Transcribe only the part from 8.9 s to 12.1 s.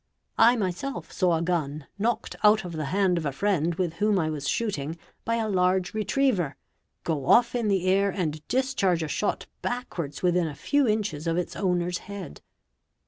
a shot backwards within a few inches of its owner's